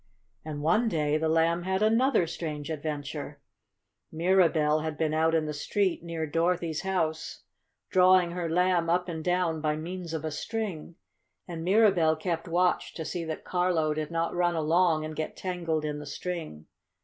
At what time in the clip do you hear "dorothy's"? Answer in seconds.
6.25-6.81